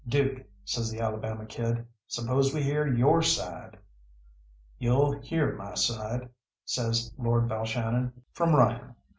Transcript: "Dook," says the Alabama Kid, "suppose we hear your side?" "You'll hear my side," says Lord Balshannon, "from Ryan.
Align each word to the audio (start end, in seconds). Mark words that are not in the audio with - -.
"Dook," 0.09 0.43
says 0.65 0.89
the 0.89 0.99
Alabama 0.99 1.45
Kid, 1.45 1.85
"suppose 2.07 2.55
we 2.55 2.63
hear 2.63 2.87
your 2.87 3.21
side?" 3.21 3.77
"You'll 4.79 5.19
hear 5.19 5.55
my 5.55 5.75
side," 5.75 6.27
says 6.65 7.13
Lord 7.19 7.47
Balshannon, 7.47 8.11
"from 8.31 8.55
Ryan. 8.55 8.95